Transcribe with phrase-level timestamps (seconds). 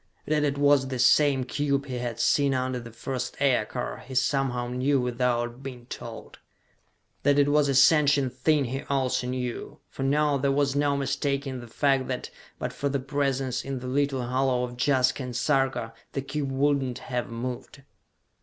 [0.25, 4.67] That it was the same cube he had seen under the first aircar, he somehow
[4.69, 6.39] knew without being told.
[7.21, 11.59] That it was a sentient thing he also knew, for now there was no mistaking
[11.59, 15.93] the fact that, but for the presence in the little hollow of Jaska and Sarka,
[16.13, 17.83] the cube would not have moved.